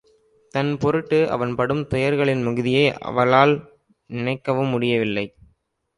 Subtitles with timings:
[0.53, 3.53] தன்பொருட்டு அவன் படும் துயர்களின் மிகுதியை அவளால்
[4.09, 5.25] நினைக்கவும் முடியவில்லை.